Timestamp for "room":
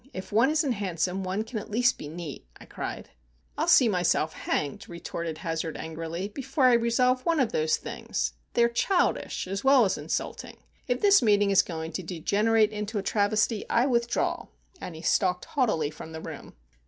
16.21-16.55